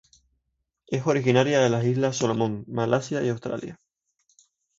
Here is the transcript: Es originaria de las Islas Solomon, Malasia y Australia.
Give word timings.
Es 0.87 1.05
originaria 1.05 1.59
de 1.61 1.69
las 1.69 1.85
Islas 1.85 2.15
Solomon, 2.17 2.65
Malasia 2.67 3.21
y 3.21 3.29
Australia. 3.29 3.79